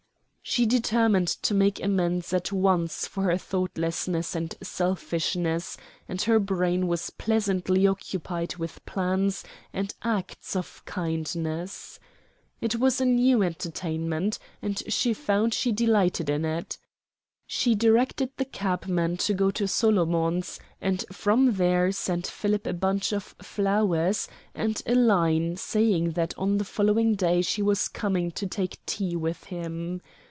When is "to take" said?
28.31-28.85